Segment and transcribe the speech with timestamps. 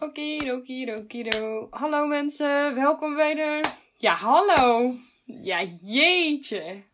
[0.00, 1.66] Okidokidokido.
[1.70, 3.60] Hallo mensen, welkom bij de...
[3.96, 4.94] Ja, hallo.
[5.24, 6.84] Ja, jeetje.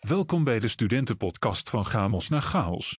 [0.00, 2.99] Welkom bij de studentenpodcast van Chamos naar Chaos.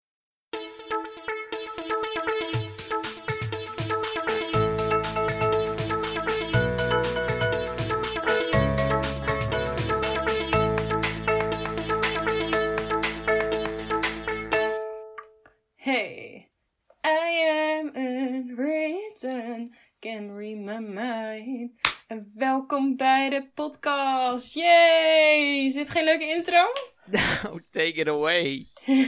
[27.11, 28.67] Nou, take it away.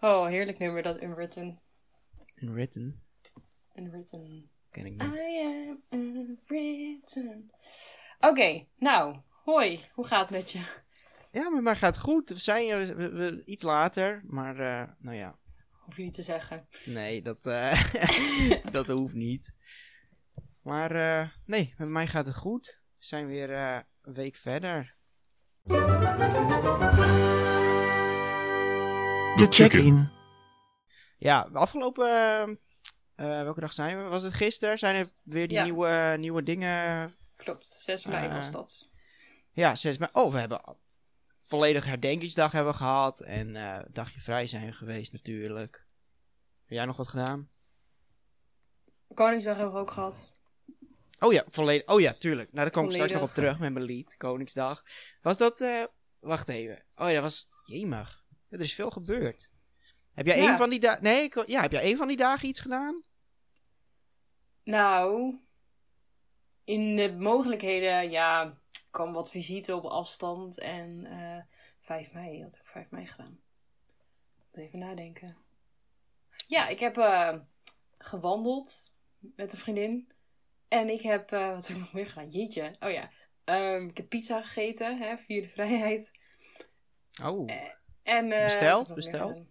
[0.00, 1.60] oh, heerlijk nummer dat Unwritten.
[2.34, 3.02] Written?
[3.74, 4.50] Unwritten.
[4.70, 5.18] Ken ik niet.
[5.18, 7.50] I am unwritten.
[8.20, 9.84] Oké, nou, hoi.
[9.92, 10.60] Hoe gaat het met je?
[11.30, 12.28] Ja, met mij gaat het goed.
[12.28, 15.38] We zijn we- we- iets later, maar eh, nou ja.
[15.84, 16.68] Hoef je niet te zeggen.
[16.84, 17.94] Nee, dat, eh,
[18.72, 19.54] dat hoeft niet.
[20.62, 22.80] Maar eh, nee, met mij gaat het goed.
[22.98, 24.95] We zijn weer een week verder.
[29.36, 30.08] De check-in.
[31.18, 32.06] Ja, afgelopen...
[32.08, 32.42] eh,
[33.14, 34.08] eh, welke dag zijn we?
[34.08, 34.78] Was het gisteren?
[34.78, 35.64] Zijn er weer die Ja.
[35.64, 37.14] nieuwe, nieuwe dingen?
[37.36, 38.90] Klopt, 6 mei Eh, was dat.
[39.52, 40.10] Ja, 6 mei.
[40.14, 40.60] Oh, we hebben
[41.40, 43.20] volledig herdenkingsdag hebben we gehad.
[43.20, 45.84] En eh dagje vrij zijn we geweest natuurlijk.
[46.60, 47.50] Heb jij nog wat gedaan?
[49.14, 50.35] Koningsdag hebben we ook gehad.
[51.18, 51.86] Oh ja, volledig.
[51.88, 52.52] Oh ja, tuurlijk.
[52.52, 54.84] Nou, daar kom ik straks nog op terug met mijn lied, Koningsdag.
[55.22, 55.84] Was dat, eh,
[56.18, 56.84] wacht even.
[56.96, 58.24] Oh ja, dat was, jemig.
[58.48, 59.50] Ja, er is veel gebeurd.
[60.14, 60.50] Heb jij Ja.
[60.50, 63.02] een van die dagen, nee, ik- ja, heb jij een van die dagen iets gedaan?
[64.64, 65.38] Nou,
[66.64, 68.58] in de mogelijkheden, ja,
[68.90, 70.58] kwam wat visite op afstand.
[70.58, 71.42] En eh
[71.80, 73.40] 5 mei, had ik 5 mei gedaan.
[74.52, 75.36] Even nadenken.
[76.46, 77.34] Ja, ik heb eh,
[77.98, 80.12] gewandeld met een vriendin.
[80.68, 82.28] En ik heb, eh, wat heb ik nog meer gedaan?
[82.28, 82.74] Jeetje.
[82.80, 83.10] Oh ja,
[83.46, 86.10] Ehm, ik heb pizza gegeten, hè, vierde vrijheid.
[87.22, 87.56] Oh, Eh,
[88.02, 88.94] En, eh, Besteld?
[88.94, 89.46] Besteld?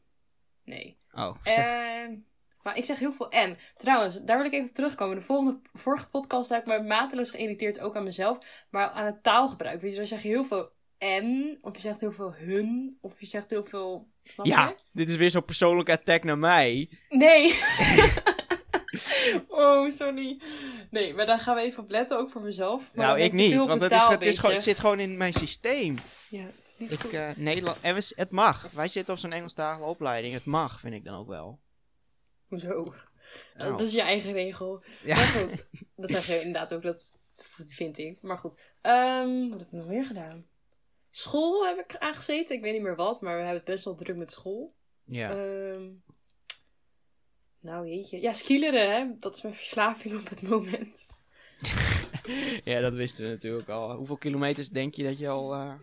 [0.64, 0.98] Nee.
[1.14, 1.36] oh.
[1.44, 2.26] En,
[2.64, 3.58] maar ik zeg heel veel en.
[3.78, 5.16] Trouwens, daar wil ik even op terugkomen.
[5.16, 8.66] De volgende, vorige podcast heb ik me mateloos geïrriteerd, ook aan mezelf.
[8.70, 9.82] Maar aan het taalgebruik.
[9.82, 11.58] Weet je, dan zeg je heel veel en.
[11.62, 12.98] Of je zegt heel veel hun.
[13.02, 14.08] Of je zegt heel veel...
[14.24, 14.76] Snap ja, je?
[14.92, 16.90] dit is weer zo'n persoonlijke attack naar mij.
[17.10, 17.54] Nee.
[19.48, 20.42] oh, sorry.
[20.92, 22.90] Nee, maar daar gaan we even op letten, ook voor mezelf.
[22.94, 25.34] Maar nou, ik niet, want het, is, het, is gewoon, het zit gewoon in mijn
[25.34, 25.96] systeem.
[26.30, 26.46] Ja,
[26.78, 27.14] niet Ik, goed.
[27.14, 28.70] eh, Nederland, en we- het mag.
[28.72, 30.34] Wij zitten op zo'n Engelstalige opleiding.
[30.34, 31.60] Het mag, vind ik dan ook wel.
[32.48, 32.94] Hoezo?
[33.58, 33.70] Nou.
[33.72, 34.84] Dat is je eigen regel.
[35.04, 35.16] Ja.
[35.16, 35.66] Maar goed,
[35.96, 37.12] dat zeg je inderdaad ook, dat
[37.66, 38.22] vind ik.
[38.22, 40.44] Maar goed, Ehm, wat heb ik nog meer gedaan?
[41.10, 43.96] School heb ik aangezeten, ik weet niet meer wat, maar we hebben het best wel
[43.96, 44.76] druk met school.
[45.06, 45.30] Ja.
[45.30, 45.84] Ehm,
[47.66, 51.06] nou jeetje, ja skileren hè, dat is mijn verslaving op het moment.
[52.64, 53.96] ja, dat wisten we natuurlijk al.
[53.96, 55.54] Hoeveel kilometers denk je dat je al...
[55.54, 55.74] eh,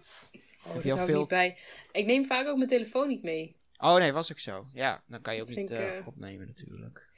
[0.67, 1.59] Oh, Heb dat je al hou veel- niet bij.
[1.93, 3.57] Ik neem vaak ook mijn telefoon niet mee.
[3.79, 4.65] Oh nee, was ik zo.
[4.75, 7.09] Ja, dan kan je ook niet ik, eh, eh, opnemen natuurlijk.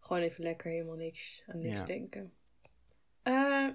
[0.00, 1.84] Gewoon even lekker helemaal niks aan niks Ja.
[1.84, 2.32] denken.
[3.22, 3.66] Eh,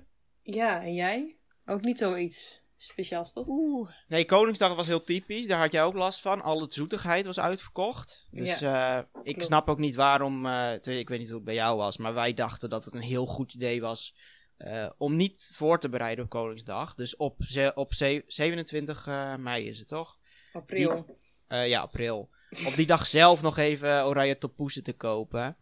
[0.41, 1.35] ja, en jij?
[1.65, 3.47] Ook niet zoiets speciaals, toch?
[3.47, 3.89] Oeh.
[4.07, 5.47] Nee, Koningsdag was heel typisch.
[5.47, 6.41] Daar had jij ook last van.
[6.41, 8.27] Al het zoetigheid was uitverkocht.
[8.31, 9.43] Dus eh, ik klopt.
[9.47, 10.45] snap ook niet waarom...
[10.45, 11.97] eh, te- ik weet niet hoe het bij jou was.
[11.97, 14.15] Maar wij dachten dat het een heel goed idee was...
[14.57, 16.95] eh, om niet voor te bereiden op Koningsdag.
[16.95, 20.17] Dus op, ze- op ze- 27 eh, mei is het toch?
[20.53, 21.19] April.
[21.47, 22.29] Eh, ja, april.
[22.67, 25.57] Op die dag zelf nog even oranje tompoesen te kopen.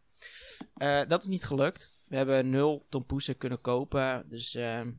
[0.73, 1.99] Eh, dat is niet gelukt.
[2.05, 4.25] We hebben nul tompoesen kunnen kopen.
[4.29, 4.91] Dus ehm,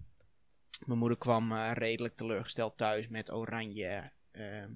[0.87, 4.71] mijn moeder kwam eh, redelijk teleurgesteld thuis met oranje ehm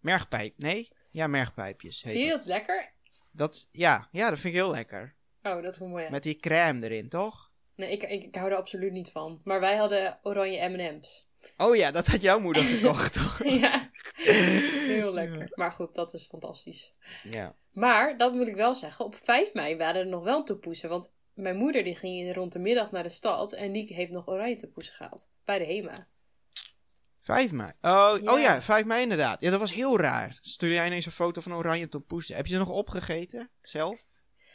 [0.00, 0.54] mergpijp.
[0.56, 0.88] Nee?
[1.10, 2.02] Ja, mergpijpjes.
[2.02, 2.44] Heet Vind je dat.
[2.44, 2.92] lekker?
[3.30, 5.14] Dat, ja, ja, dat vind ik heel lekker.
[5.42, 6.10] Oh, dat wel mooi.
[6.10, 7.52] Met die crème erin, toch?
[7.74, 9.40] Nee, ik, ik, ik hou er absoluut niet van.
[9.44, 11.28] Maar wij hadden oranje M&M's.
[11.56, 13.44] Oh ja, dat had jouw moeder gekocht, toch?
[13.44, 13.90] ja,
[14.96, 15.48] heel lekker.
[15.54, 16.92] Maar goed, dat is fantastisch.
[17.30, 17.54] Ja.
[17.72, 20.88] Maar, dat moet ik wel zeggen, op 5 mei waren er nog wel toepoesen.
[20.88, 24.28] Want mijn moeder die ging rond de middag naar de stad en die heeft nog
[24.28, 25.28] oranje toepoesen gehaald.
[25.44, 26.06] Bij de HEMA.
[27.20, 27.72] 5 mei.
[27.80, 28.32] Oh ja.
[28.32, 29.40] Oh ja, 5 mei inderdaad.
[29.40, 30.38] Ja, dat was heel raar.
[30.40, 32.36] Stuurde jij ineens een foto van oranje tompoesen.
[32.36, 33.50] Heb je ze nog opgegeten?
[33.62, 34.04] Zelf?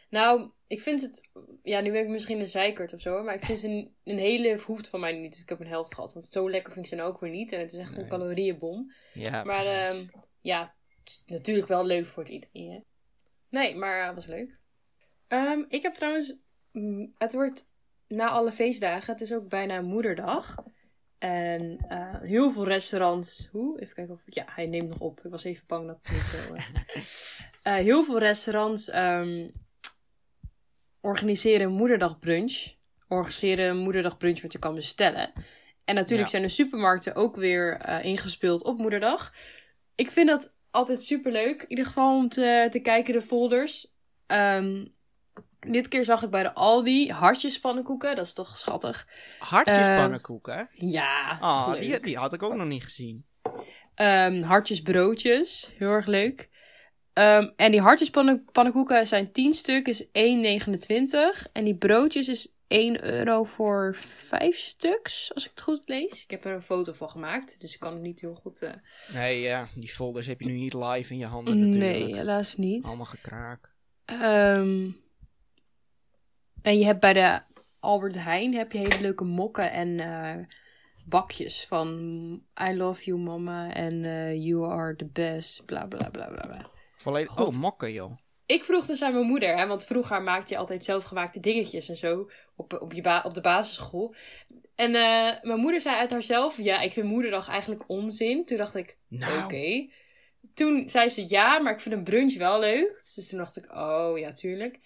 [0.10, 1.30] Nou, ik vind het...
[1.63, 3.24] Ja, nu ben ik misschien een zeikert of zo.
[3.24, 5.31] Maar ik vind ze een, een hele hoeft van mij niet.
[5.31, 6.13] Dus ik heb een helft gehad.
[6.13, 7.51] Want zo lekker vind ik ze dan ook weer niet.
[7.51, 8.94] En het is echt een calorieënbom.
[9.13, 9.44] Ja.
[9.44, 10.06] Maar ehm,
[10.42, 10.75] ja,
[11.25, 12.69] natuurlijk wel leuk voor het idee.
[12.69, 12.80] Hè?
[13.50, 14.60] Nee, maar het was leuk.
[15.28, 16.38] Ehm, ik heb trouwens...
[17.18, 17.69] Het wordt
[18.07, 19.13] na alle feestdagen.
[19.13, 20.56] Het is ook bijna moederdag.
[21.18, 23.47] En eh, heel veel restaurants.
[23.51, 23.81] Hoe?
[23.81, 24.21] Even kijken of...
[24.25, 25.19] Ja, hij neemt nog op.
[25.25, 26.53] Ik was even bang dat het niet zo...
[26.53, 26.65] eh.
[27.63, 29.47] Eh, heel veel restaurants ehm,
[31.01, 32.73] organiseren een moederdagbrunch.
[33.07, 35.31] Organiseren een moederdagbrunch wat je kan bestellen.
[35.85, 36.29] En natuurlijk Ja.
[36.29, 39.33] zijn de supermarkten ook weer ingespeeld op moederdag.
[39.95, 41.62] Ik vind dat altijd super leuk.
[41.62, 43.94] In ieder geval om te, te kijken de folders.
[44.27, 44.85] Ehm,
[45.67, 48.15] dit keer zag ik bij de Aldi hartjes pannenkoeken.
[48.15, 49.07] Dat is toch schattig.
[49.39, 49.95] Hartjes Eh.
[50.73, 53.25] Ja, Oh, die, die had ik ook nog niet gezien.
[53.95, 55.71] Ehm, hartjes broodjes.
[55.77, 56.49] Heel erg leuk.
[57.13, 61.47] Ehm, en die hartjes pannen- pannenkoeken zijn 10 stuk, is 1,29.
[61.53, 66.23] En die broodjes is 1 euro voor 5 stuks, als ik het goed lees.
[66.23, 68.61] Ik heb er een foto van gemaakt, dus ik kan het niet heel goed...
[68.61, 68.71] eh,
[69.13, 72.03] Nee, ja, die folders heb je nu niet live in je handen natuurlijk.
[72.05, 72.85] Nee, helaas niet.
[72.85, 73.73] Allemaal gekraak.
[74.05, 74.89] Ehm,
[76.61, 77.39] en je hebt bij de
[77.79, 80.45] Albert Heijn heb je hele leuke mokken en eh,
[81.05, 81.87] bakjes van
[82.69, 86.69] I love you mama en eh, you are the best, bla bla bla bla bla.
[86.97, 87.31] Volledig...
[87.31, 87.55] God.
[87.55, 88.17] Oh, mokken, joh.
[88.45, 91.95] Ik vroeg dus aan mijn moeder, hè, want vroeger maakte je altijd zelfgemaakte dingetjes en
[91.95, 94.15] zo op, op, je ba- op de basisschool.
[94.75, 98.45] En eh, mijn moeder zei uit haarzelf, ja, ik vind moederdag eigenlijk onzin.
[98.45, 99.43] Toen dacht ik, Nou.
[99.43, 99.89] oké.
[100.53, 103.01] Toen zei ze, ja, maar ik vind een brunch wel leuk.
[103.15, 104.79] Dus toen dacht ik, oh, ja, tuurlijk.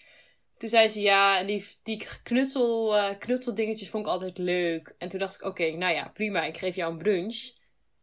[0.56, 4.94] Toen zei ze, ja, en die, die knutsel, eh, knutseldingetjes vond ik altijd leuk.
[4.98, 7.36] En toen dacht ik, oké, nou ja, prima, ik geef jou een brunch.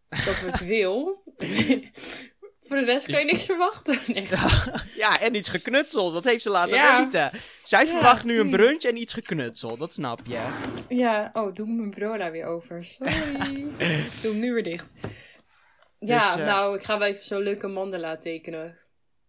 [0.10, 1.24] Dat is wat je wil.
[2.68, 4.00] Voor de rest kan je niks verwachten.
[4.14, 4.28] Nee,
[4.96, 6.14] Ja, en iets geknutseld.
[6.14, 7.04] Dat heeft ze laten Ja.
[7.04, 7.40] weten.
[7.64, 8.52] Zij Ja, verwacht nu een hmm.
[8.52, 9.80] brunch en iets geknutseld.
[9.80, 10.48] Dat snap je.
[10.90, 12.86] Ja, oh, doe mijn bureau daar weer over.
[12.86, 13.34] Sorry.
[14.22, 14.94] doe hem nu weer dicht.
[16.00, 18.78] Ja, Dus, eh, nou, ik ga wel even zo'n leuke mandala tekenen.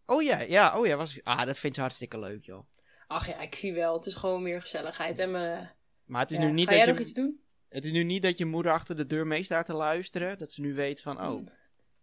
[0.06, 0.96] Oh ja, ja, oh ja.
[0.96, 1.20] Was...
[1.22, 2.66] Ah, dat vindt ze hartstikke leuk, joh.
[3.14, 3.96] Ach ja, ik zie wel.
[3.96, 5.18] Het is gewoon meer gezelligheid.
[5.18, 5.66] En me,
[6.04, 6.44] Maar het is, ja.
[6.44, 7.40] nu niet Ga jij dat nog je, iets doen?
[7.68, 10.38] het is nu niet dat je moeder achter de deur mee staat te luisteren.
[10.38, 11.26] Dat ze nu weet van, Hmm.
[11.34, 11.46] oh,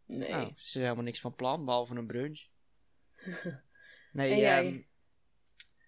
[0.05, 0.29] Nee.
[0.29, 2.39] nou, ze is helemaal niks van plan, behalve een brunch.
[4.11, 4.65] Nee, jij?
[4.65, 4.79] ehm,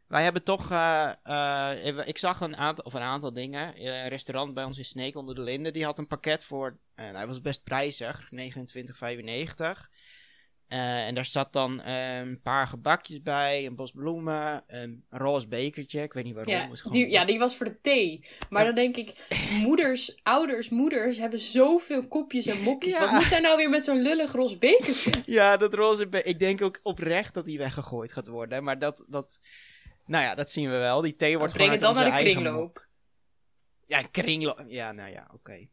[0.08, 1.14] wij hebben toch, eh,
[1.88, 3.76] eh, ik zag een aantal, of een aantal dingen.
[3.76, 6.78] Eh, Een restaurant bij ons in Sneek onder de Linden, die had een pakket voor,
[6.96, 9.90] en hij was best prijzig, 29,95.
[10.74, 15.48] Eh, en daar zat dan eh, een paar gebakjes bij, een bos bloemen, een roze
[15.48, 16.02] bekertje.
[16.02, 16.54] Ik weet niet waarom.
[16.54, 18.26] Ja gewoon- die, ja, die was voor de thee.
[18.50, 18.66] Maar Ja.
[18.66, 19.14] dan denk ik,
[19.52, 22.94] moeders, ouders, moeders hebben zoveel kopjes en mokjes.
[22.98, 23.00] Ja.
[23.00, 25.12] Wat moet zij nou weer met zo'n lullig roze bekertje?
[25.26, 28.64] Ja, dat roze be- Ik denk ook oprecht dat die weggegooid gaat worden.
[28.64, 29.40] Maar dat, dat...
[30.06, 31.02] Nou ja, dat zien we wel.
[31.02, 32.56] Die thee wordt Breng het dan gewoon naar de kringloop.
[32.62, 32.88] mok.
[33.88, 34.64] Ja, een kringloop.
[34.68, 35.68] Ja, nou ja, oké.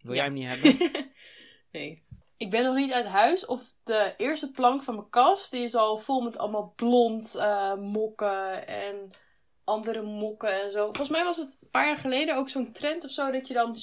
[0.00, 0.14] Wil Ja.
[0.14, 0.90] jij hem niet hebben?
[1.72, 2.02] nee.
[2.44, 3.46] Ik ben nog niet uit huis.
[3.46, 7.74] Of de eerste plank van mijn kast, die is al vol met allemaal blond eh,
[7.74, 9.10] mokken en
[9.64, 10.84] andere mokken en zo.
[10.84, 13.54] Volgens mij was het een paar jaar geleden ook zo'n trend of zo, dat je
[13.54, 13.76] dan,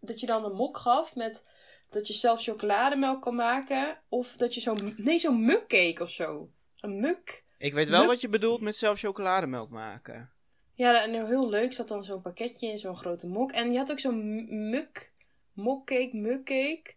[0.00, 1.44] dat je dan een mok gaf met
[1.90, 3.98] dat je zelf chocolademelk kan maken.
[4.08, 6.50] Of dat je zo'n, nee, zo'n mukcake of zo.
[6.80, 7.44] Een muk.
[7.58, 10.32] Ik weet wel Muk- wat je bedoelt met zelf chocolademelk maken.
[10.74, 13.52] Ja, en heel leuk zat dan zo'n pakketje in zo'n grote mok.
[13.52, 15.12] En je had ook zo'n muk,
[15.52, 16.94] mokcake, mukcake.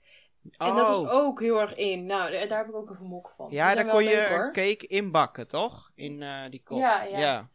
[0.57, 1.11] En dat was Oh.
[1.13, 2.05] ook heel erg in.
[2.05, 3.47] Nou, da- daar heb ik ook een mok van.
[3.51, 5.91] Ja, daar kon je leuk, een cake inbakken, toch?
[5.95, 6.77] In eh, die kop.
[6.77, 7.39] Ja, ja.
[7.39, 7.45] Oh,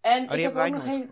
[0.00, 1.06] En ik, die heb ook nog heel,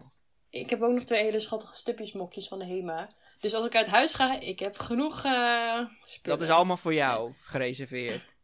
[0.50, 3.08] ik heb ook nog twee hele schattige stipjesmokjes van de Hema.
[3.40, 5.88] Dus als ik uit huis ga, ik heb genoeg spullen.
[6.22, 8.34] Dat is allemaal voor jou gereserveerd.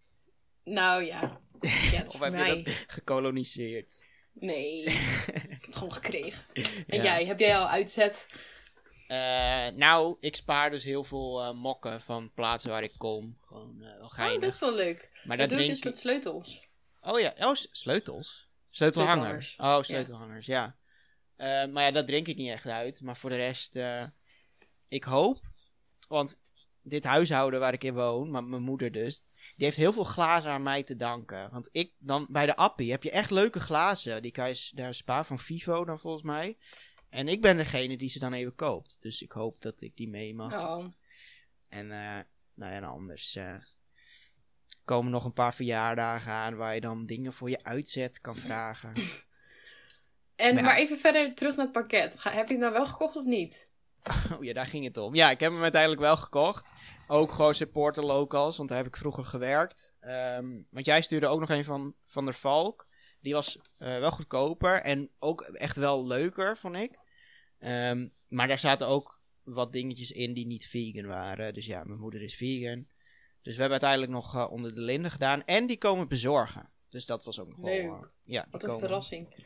[0.64, 1.40] Nou ja.
[2.06, 2.56] Of heb mij.
[2.56, 4.04] je dat gekoloniseerd?
[4.32, 6.44] Nee, ik heb het gewoon gekregen.
[6.86, 7.02] En Ja.
[7.02, 8.26] jij, heb jij al uitzet?
[9.06, 13.38] Eh, nou, ik spaar dus heel veel eh, mokken van plaatsen waar ik kom.
[13.40, 15.10] Gewoon eh wel Oh, dat is wel leuk.
[15.24, 16.68] Maar Dat doe ik drink dus met sleutels.
[17.00, 18.48] Oh ja, oh, sleutels.
[18.70, 19.56] Sleutelhangers.
[19.58, 20.76] Oh, sleutelhangers, ja.
[21.36, 23.00] Maar ja, dat drink ik niet echt uit.
[23.00, 23.78] Maar voor de rest,
[24.88, 25.40] ik hoop,
[26.08, 26.38] want
[26.82, 29.24] dit huishouden waar ik in woon, maar mijn moeder dus,
[29.56, 31.50] die heeft heel veel glazen aan mij te danken.
[31.50, 34.22] Want ik, dan bij de Appie heb je echt leuke glazen.
[34.22, 36.56] Die kan je daar spa van Vivo dan volgens mij.
[37.08, 38.96] En ik ben degene die ze dan even koopt.
[39.00, 40.52] Dus ik hoop dat ik die mee mag.
[40.52, 40.86] Oh.
[41.68, 42.18] En, eh,
[42.54, 43.56] nou ja, anders eh,
[44.84, 48.92] komen nog een paar verjaardagen aan waar je dan dingen voor je uitzet kan vragen.
[50.36, 50.68] En Maar ja.
[50.68, 52.18] maar even verder terug naar het pakket.
[52.18, 53.68] Ga, heb je het nou wel gekocht of niet?
[54.36, 55.14] Oh ja, daar ging het om.
[55.14, 56.72] Ja, ik heb hem uiteindelijk wel gekocht.
[57.06, 59.94] Ook gewoon supporter locals, want daar heb ik vroeger gewerkt.
[60.00, 62.86] Ehm, want jij stuurde ook nog een van Van der Valk.
[63.20, 66.98] Die was eh, wel goedkoper en ook echt wel leuker, vond ik.
[67.58, 71.54] Ehm, maar daar zaten ook wat dingetjes in die niet vegan waren.
[71.54, 72.86] Dus ja, mijn moeder is vegan.
[73.42, 75.44] Dus we hebben uiteindelijk nog eh, onder de linden gedaan.
[75.44, 76.70] En die komen bezorgen.
[76.88, 77.74] Dus dat was ook nog wel...
[77.74, 77.84] Leuk.
[77.84, 79.44] eh, ja, die Wat een komen- verrassing.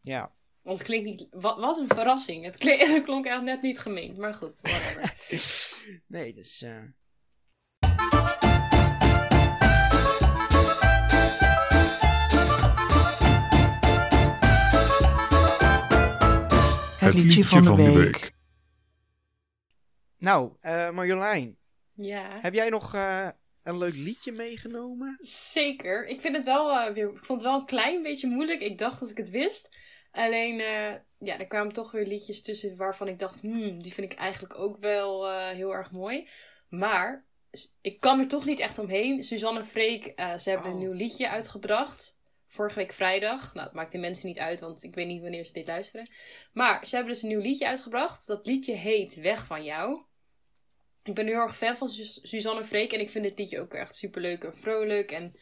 [0.00, 0.34] Ja.
[0.62, 1.26] Want het klinkt niet...
[1.30, 2.44] Wat, wat een verrassing.
[2.44, 4.16] Het, klink- het klonk echt net niet gemeen.
[4.18, 5.14] Maar goed, whatever.
[6.06, 6.64] Nee, dus...
[17.14, 18.32] eh, liedje van de week.
[20.18, 21.56] Nou, eh, Marjolein,
[21.94, 22.38] Ja.
[22.40, 23.28] heb jij nog eh,
[23.62, 25.16] een leuk liedje meegenomen?
[25.20, 26.06] Zeker.
[26.06, 27.08] Ik vind het wel eh, weer.
[27.10, 28.60] Ik vond het wel een klein beetje moeilijk.
[28.60, 29.76] Ik dacht dat ik het wist.
[30.10, 34.12] Alleen, eh, ja, er kwamen toch weer liedjes tussen waarvan ik dacht, hmm, die vind
[34.12, 36.28] ik eigenlijk ook wel eh, heel erg mooi.
[36.68, 37.24] Maar
[37.80, 39.22] ik kan er toch niet echt omheen.
[39.22, 40.72] Suzanne Freek, eh, ze hebben Oh.
[40.72, 42.18] een nieuw liedje uitgebracht.
[42.54, 43.54] Vorige week vrijdag.
[43.54, 46.10] Nou, dat maakt de mensen niet uit, want ik weet niet wanneer ze dit luisteren.
[46.52, 48.26] Maar ze hebben dus een nieuw liedje uitgebracht.
[48.26, 50.04] Dat liedje heet Weg van jou.
[51.02, 52.92] Ik ben heel erg fan van Su- Suzanne Freek.
[52.92, 55.10] En ik vind dit liedje ook echt superleuk en vrolijk.
[55.10, 55.32] En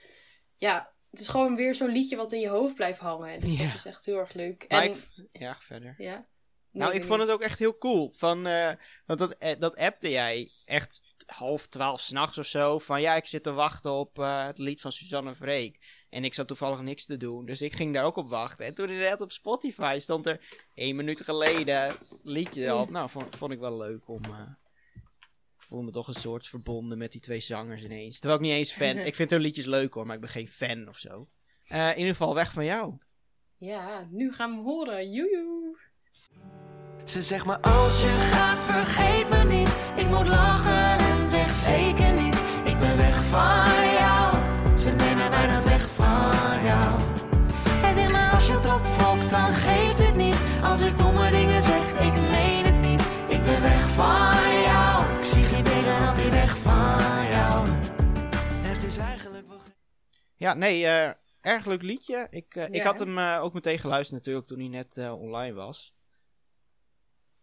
[0.57, 3.40] ja, het is gewoon weer zo'n liedje wat in je hoofd blijft hangen.
[3.40, 3.64] Dus Ja.
[3.64, 4.64] dat is echt heel erg leuk.
[4.69, 5.95] Maar En, ik, ja, verder.
[5.99, 6.26] ja.
[6.71, 8.12] Nou, ik vond het ook echt heel cool.
[8.16, 8.73] Van, eh,
[9.07, 11.00] want dat, eh, dat appte jij echt
[11.34, 12.78] half twaalf s'nachts of zo.
[12.78, 16.04] Van ja, ik zit te wachten op eh, het lied van Suzanne Freek.
[16.10, 17.46] En ik zat toevallig niks te doen.
[17.46, 18.66] Dus ik ging daar ook op wachten.
[18.66, 20.40] En toen inderdaad op Spotify stond er
[20.74, 22.90] één minuut geleden liedje op.
[22.90, 24.24] Nou, vond, vond ik wel leuk om...
[24.24, 24.40] eh,
[25.56, 28.18] ik voelde me toch een soort verbonden met die twee zangers ineens.
[28.18, 28.98] Terwijl ik niet eens fan...
[29.10, 31.28] ik vind hun liedjes leuk hoor, maar ik ben geen fan of zo.
[31.66, 32.94] Eh, in ieder geval, weg van jou.
[33.56, 35.10] Ja, nu gaan we horen.
[35.10, 35.78] Joejoe.
[37.04, 41.12] Ze zegt me als je gaat vergeet me niet Ik moet lachen
[41.54, 42.35] zeker niet.
[42.64, 44.35] Ik ben weg van jou.
[44.78, 47.00] Ze nemen mij net weg van jou.
[47.68, 50.37] Hij zegt me als je het opfokt dan geeft het niet.
[50.62, 53.00] Als ik domme dingen zeg ik meen het niet.
[53.28, 55.18] Ik ben weg van jou.
[55.18, 57.68] Ik zie geen benen op die weg van jou.
[58.62, 59.61] Het is eigenlijk wel
[60.37, 62.26] Ja, nee, eh, erg leuk liedje.
[62.30, 65.54] Ik, eh, ik had hem eh, ook meteen geluisterd natuurlijk toen hij net eh, online
[65.54, 65.94] was.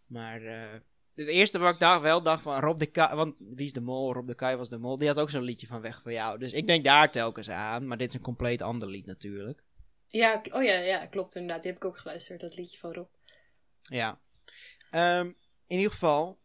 [0.05, 0.79] Maar eh,
[1.15, 3.81] het eerste wat ik dacht, wel dacht van Rob de Kai, want wie is de
[3.81, 4.13] mol?
[4.13, 4.97] Rob de Kai was de mol.
[4.97, 6.39] Die had ook zo'n liedje van Weg van jou.
[6.39, 7.87] Dus ik denk daar telkens aan.
[7.87, 9.63] Maar dit is een compleet ander lied natuurlijk.
[10.07, 11.63] Ja, oh ja, ja, klopt inderdaad.
[11.63, 13.07] Die heb ik ook geluisterd, dat liedje van Rob.
[13.81, 14.19] Ja.
[14.91, 15.25] Ehm,
[15.67, 16.39] in ieder geval,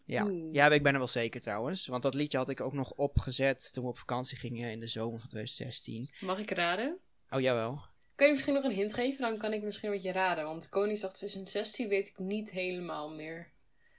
[0.06, 0.28] Ja.
[0.52, 1.88] Ja, ik ben er wel zeker trouwens.
[1.88, 4.88] Want dat liedje had ik ook nog opgezet toen we op vakantie gingen in de
[4.88, 6.10] zomer van 2016.
[6.20, 6.98] Mag ik raden?
[7.30, 7.82] Oh, jawel.
[8.16, 9.22] Kan je misschien nog een hint geven?
[9.22, 10.44] Dan kan ik misschien wat je raden.
[10.44, 13.52] Want Koningsdag 2016 weet ik niet helemaal meer.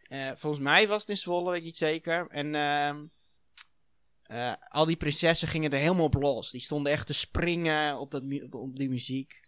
[0.08, 2.26] Eh, volgens mij was het in Zwolle, weet ik niet zeker.
[2.30, 3.04] En ehm,
[4.30, 6.50] eh, al die prinsessen gingen er helemaal op los.
[6.50, 9.40] Die stonden echt te springen op, dat mu- op die muziek.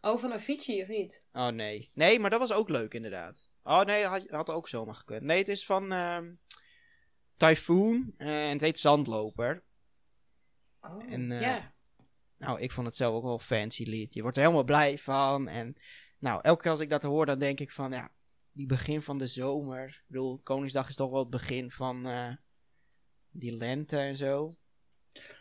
[0.00, 1.22] Oh, van Avicii of niet?
[1.32, 1.90] Oh nee.
[1.94, 3.50] Nee, maar dat was ook leuk inderdaad.
[3.62, 5.22] Oh nee, had, had ook zomaar gekund.
[5.22, 6.32] Nee, het is van ehm
[7.36, 8.14] Typhoon.
[8.16, 9.62] eh, en het heet Zandloper.
[10.80, 11.74] Oh, En, eh, ja.
[12.38, 14.14] Nou, ik vond het zelf ook wel een fancy lied.
[14.14, 15.48] Je wordt er helemaal blij van.
[15.48, 15.76] En
[16.18, 18.12] nou, elke keer als ik dat hoor, dan denk ik van ja,
[18.52, 19.88] die begin van de zomer.
[19.88, 22.06] Ik bedoel, Koningsdag is toch wel het begin van
[23.30, 24.56] die lente en zo.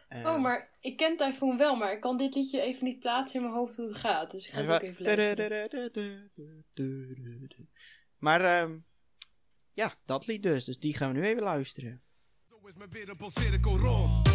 [0.08, 3.40] Eh, Oh, maar ik ken Typhoon wel, maar ik kan dit liedje even niet plaatsen
[3.40, 4.32] in mijn hoofd hoe het gaat.
[4.32, 6.32] Dus ik ga het ook even luisteren.
[8.18, 8.78] Maar ehm,
[9.74, 10.66] ja, dat lied dus.
[10.66, 12.02] Dus die gaan we nu even luisteren.
[12.50, 14.27] Zo is mijn wereldcirkel rond.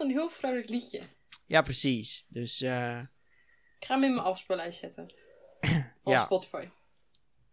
[0.00, 1.02] Echt een heel vrolijk liedje.
[1.46, 2.24] Ja, precies.
[2.28, 3.00] Dus eh,
[3.78, 5.14] Ik ga hem in mijn afspeellijst zetten.
[6.02, 6.24] Op Ja.
[6.24, 6.68] Spotify.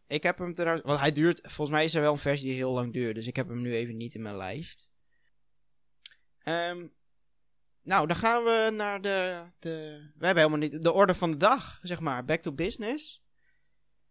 [0.08, 0.86] ik heb hem trouwens...
[0.86, 1.40] Want hij duurt...
[1.42, 3.16] Volgens mij is er wel een versie die heel lang duurt.
[3.16, 4.90] Dus ik heb hem nu even niet in mijn lijst.
[6.40, 6.88] Ehm,
[7.82, 9.72] nou, dan gaan we naar de, de...
[10.16, 10.82] We hebben helemaal niet...
[10.82, 12.26] De orde van de dag, zeg maar.
[12.26, 13.24] Back to business.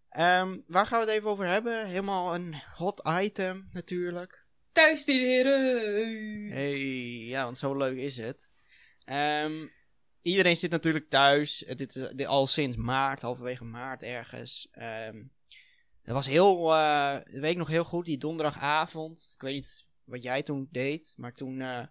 [0.09, 1.87] Ehm, waar gaan we het even over hebben?
[1.87, 4.46] Helemaal een hot item natuurlijk.
[4.77, 6.51] Thuisstuderen!
[6.51, 6.79] Hey,
[7.27, 8.51] ja, want zo leuk is het.
[9.05, 9.67] Ehm,
[10.23, 11.65] iedereen zit natuurlijk thuis.
[11.65, 14.69] Eh, Dit is al sinds maart, halverwege maart ergens.
[14.71, 15.25] Ehm
[16.03, 19.33] dat was heel, eh dat weet nog heel goed, die donderdagavond.
[19.35, 21.87] Ik weet niet wat jij toen deed, maar toen, eh,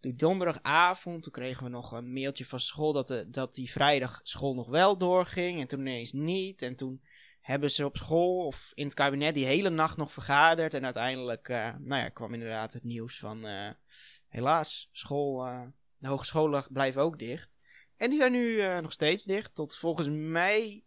[0.00, 4.20] die donderdagavond, toen kregen we nog een mailtje van school dat, de, dat die vrijdag
[4.22, 5.60] school nog wel doorging.
[5.60, 6.62] En toen ineens niet.
[6.62, 7.02] En toen
[7.44, 10.74] hebben ze op school of in het kabinet die hele nacht nog vergaderd.
[10.74, 13.46] En uiteindelijk eh, nou ja, kwam inderdaad het nieuws van...
[13.46, 13.70] eh,
[14.28, 15.62] helaas, school, eh,
[15.96, 17.50] de hogescholen blijven ook dicht.
[17.96, 19.54] En die zijn nu nog steeds dicht.
[19.54, 20.84] Tot volgens mij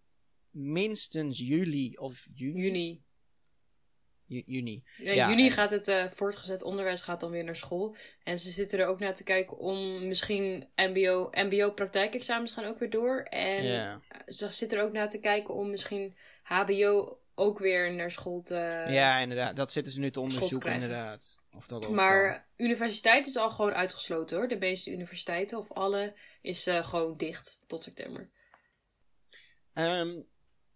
[0.49, 2.61] minstens juli of juni.
[2.61, 3.03] Juni.
[4.25, 4.83] Ju- juni.
[4.97, 7.95] Ja, Ja, juni en- gaat het voortgezet onderwijs gaat dan weer naar school.
[8.23, 12.79] En ze zitten er ook naar te kijken om misschien mbo, mbo praktijkexamens gaan ook
[12.79, 13.21] weer door.
[13.23, 18.41] En ze zitten er ook naar te kijken om misschien hbo ook weer naar school
[18.41, 18.85] te...
[18.87, 19.55] ja, inderdaad.
[19.55, 21.39] Dat zitten ze nu te onderzoeken, inderdaad.
[21.55, 21.95] Of dat ook kan.
[21.95, 24.47] Maar universiteit is al gewoon uitgesloten hoor.
[24.47, 28.29] De meeste universiteiten, of alle, is eh, gewoon dicht tot september.
[29.73, 30.21] Ehm,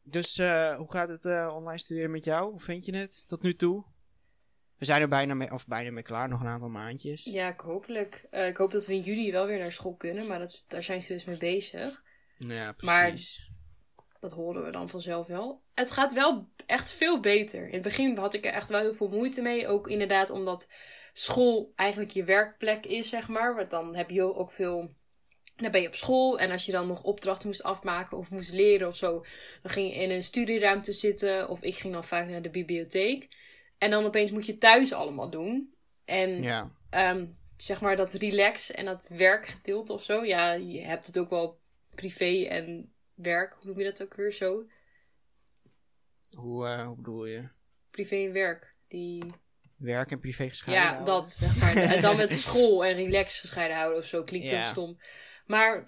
[0.04, 2.52] dus eh, hoe gaat het eh, online studeren met jou?
[2.52, 3.86] Hoe vind je het tot nu toe?
[4.78, 7.24] We zijn er bijna mee, of bijna mee klaar, nog een aantal maandjes.
[7.24, 8.28] Ja, ik hopelijk.
[8.32, 11.04] Ik hoop dat we in juli wel weer naar school kunnen, maar dat, daar zijn
[11.04, 12.04] ze dus mee bezig.
[12.38, 13.51] Ja, Maar- precies.
[14.22, 15.62] Dat horen we dan vanzelf wel.
[15.74, 17.68] Het gaat wel echt veel beter.
[17.68, 19.68] In het begin had ik er echt wel heel veel moeite mee.
[19.68, 20.70] Ook inderdaad omdat
[21.14, 23.56] school eigenlijk je werkplek is, zeg maar.
[23.56, 24.92] Want dan heb je ook veel...
[25.56, 28.52] Dan ben je op school en als je dan nog opdrachten moest afmaken of moest
[28.52, 29.26] leren of zo...
[29.62, 33.28] dan ging je in een studieruimte zitten of ik ging dan vaak naar de bibliotheek.
[33.78, 35.74] En dan opeens moet je thuis allemaal doen.
[36.06, 36.72] En Ja.
[36.90, 37.26] ehm,
[37.58, 40.26] zeg maar dat relax en dat werkgedeelte of zo.
[40.26, 41.60] Ja, je hebt het ook wel
[41.96, 42.91] privé en
[43.22, 43.54] werk.
[43.54, 44.66] Hoe noem je dat ook weer zo?
[46.36, 47.48] Hoe, eh, hoe bedoel je?
[47.92, 48.76] Privé en werk.
[48.88, 49.24] Die...
[49.78, 51.14] Werk en privé gescheiden Ja, houden?
[51.14, 51.76] dat zeg maar.
[51.76, 54.24] En dan met school en relax gescheiden houden of zo.
[54.24, 54.62] Klinkt Ja.
[54.62, 54.98] heel stom.
[55.46, 55.88] Maar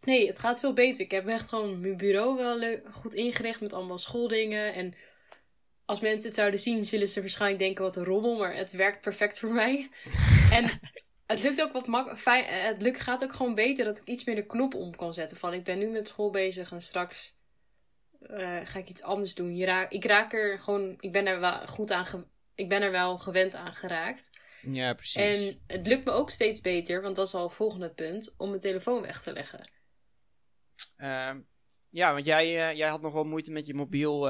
[0.00, 1.00] nee, het gaat veel beter.
[1.00, 4.74] Ik heb echt gewoon mijn bureau wel goed ingericht met allemaal schooldingen.
[4.74, 4.94] En
[5.84, 8.36] als mensen het zouden zien, zullen ze waarschijnlijk denken wat een rommel.
[8.38, 9.90] Maar het werkt perfect voor mij.
[10.52, 10.80] en
[11.26, 12.44] het lukt ook wat mak fijn.
[12.44, 15.14] eh, Het lukt, gaat ook gewoon beter dat ik iets meer de knop om kan
[15.14, 15.36] zetten.
[15.36, 17.36] Van ik ben nu met school bezig en straks
[18.20, 19.56] eh, ga ik iets anders doen.
[19.56, 22.90] Je raak, ik raak er gewoon, ik ben er wel goed aan, ik ben er
[22.90, 24.30] wel gewend aan geraakt.
[24.62, 25.22] Ja, precies.
[25.22, 28.48] En het lukt me ook steeds beter, want dat is al het volgende punt, om
[28.48, 29.70] mijn telefoon weg te leggen.
[30.96, 31.40] Ehm,
[31.88, 34.20] ja, want jij, eh, jij had nog wel moeite met je mobiel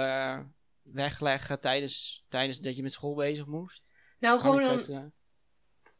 [0.82, 3.82] wegleggen tijdens, tijdens dat je met school bezig moest.
[4.18, 5.12] Nou, gewoon, dan,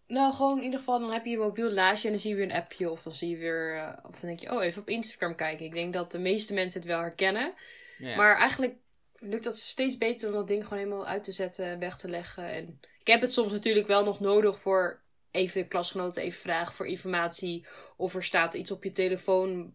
[0.07, 2.31] nou, gewoon in ieder geval, dan heb je je mobiel naast je en dan zie
[2.31, 2.91] je weer een appje.
[2.91, 5.67] Of dan zie je weer, eh, of dan denk je, oh, even op Instagram kijken.
[5.67, 7.55] Ik denk dat de meeste mensen het wel herkennen.
[7.99, 8.17] ja.
[8.17, 8.75] Maar eigenlijk
[9.19, 12.45] lukt dat steeds beter om dat ding gewoon helemaal uit te zetten, weg te leggen.
[12.45, 16.75] En ik heb het soms natuurlijk wel nog nodig voor even de klasgenoten even vragen
[16.75, 17.67] voor informatie.
[17.97, 19.75] Of er staat iets op je telefoon.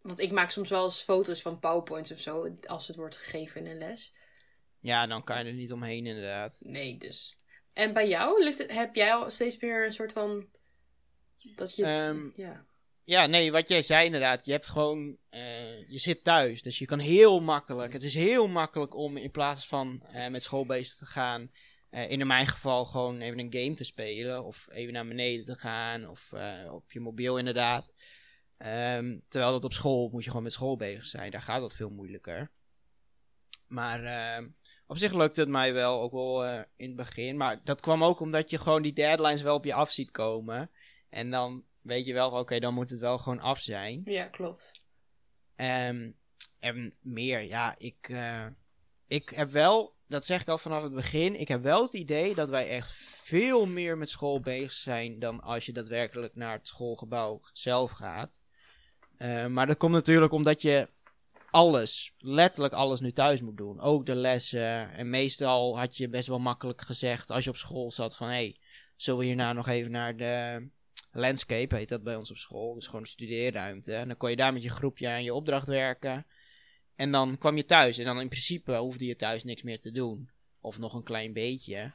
[0.00, 3.60] Want ik maak soms wel eens foto's van PowerPoints of zo, als het wordt gegeven
[3.60, 4.12] in een les.
[4.80, 6.56] ja, dan kan je er niet omheen inderdaad.
[6.60, 7.38] Nee, dus.
[7.74, 10.46] En bij jou, lukt het, heb jij al steeds meer een soort van.
[11.54, 11.84] Dat je.
[11.84, 12.64] Ehm, ja.
[13.04, 14.44] Ja, nee, wat jij zei inderdaad.
[14.44, 17.92] Je hebt gewoon, eh, je zit thuis, dus je kan heel makkelijk.
[17.92, 21.50] Het is heel makkelijk om in plaats van eh, met school bezig te gaan,
[21.90, 24.44] eh, in mijn geval gewoon even een game te spelen.
[24.44, 26.32] Of even naar beneden te gaan, of
[26.70, 27.94] op je mobiel inderdaad.
[28.56, 31.30] Ehm, terwijl dat op school moet je gewoon met school bezig zijn.
[31.30, 32.50] Daar gaat dat veel moeilijker.
[33.68, 34.48] Maar ehm,
[34.86, 37.36] op zich lukte het mij wel, ook wel eh, in het begin.
[37.36, 40.70] Maar dat kwam ook omdat je gewoon die deadlines wel op je af ziet komen.
[41.08, 44.02] En dan weet je wel oké, dan moet het wel gewoon af zijn.
[44.04, 44.82] ja, klopt.
[45.56, 46.10] Ehm,
[46.60, 48.46] en meer, ja, ik, eh,
[49.06, 52.34] ik heb wel, dat zeg ik al vanaf het begin, ik heb wel het idee
[52.34, 52.92] dat wij echt
[53.24, 58.38] veel meer met school bezig zijn dan als je daadwerkelijk naar het schoolgebouw zelf gaat.
[59.16, 60.88] Eh, maar dat komt natuurlijk omdat je
[61.54, 63.80] alles, letterlijk alles nu thuis moet doen.
[63.80, 64.92] Ook de lessen.
[64.92, 68.32] En meestal had je best wel makkelijk gezegd als je op school zat van hé,
[68.34, 68.56] hey,
[68.96, 70.68] zullen we hierna nog even naar de
[71.12, 72.74] landscape, heet dat bij ons op school.
[72.74, 73.94] Dus gewoon een studeerruimte.
[73.94, 76.26] En dan kon je daar met je groepje aan je opdracht werken.
[76.96, 77.98] En dan kwam je thuis.
[77.98, 80.30] En dan in principe hoefde je thuis niks meer te doen.
[80.60, 81.92] Of nog een klein beetje.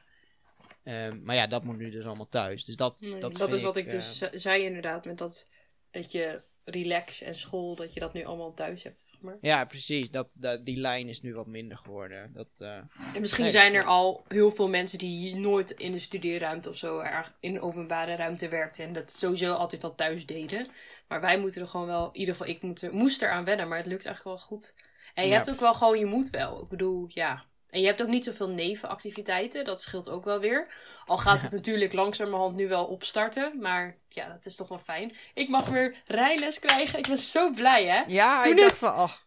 [0.84, 2.64] Ehm, maar ja, dat moet nu dus allemaal thuis.
[2.64, 5.48] Dus dat, Nee, dat, dat is wat ik eh, dus ze- zei inderdaad, met dat,
[5.90, 9.36] dat je relax en school, dat je dat nu allemaal thuis hebt, zeg maar.
[9.40, 10.10] Ja, precies.
[10.10, 12.30] Dat, dat, die lijn is nu wat minder geworden.
[12.32, 12.76] Dat, eh,
[13.14, 13.52] En misschien Nee.
[13.52, 17.52] zijn er al heel veel mensen die nooit in de studeerruimte of zo erg in
[17.52, 20.66] de openbare ruimte werkten en dat sowieso altijd al thuis deden.
[21.08, 23.68] Maar wij moeten er gewoon wel, in ieder geval ik moet er, moest eraan wennen,
[23.68, 24.74] maar het lukt eigenlijk wel goed.
[25.14, 26.62] En je Ja, hebt ook wel gewoon, je moet wel.
[26.62, 27.42] Ik bedoel, ja.
[27.70, 30.72] En je hebt ook niet zoveel nevenactiviteiten, dat scheelt ook wel weer.
[31.06, 35.16] Al gaat het natuurlijk langzamerhand nu wel opstarten, maar ja, dat is toch wel fijn.
[35.34, 38.78] Ik mag weer rijles krijgen, ik was zo blij hè Ja, Toen ik dacht het-
[38.80, 39.26] van, ach,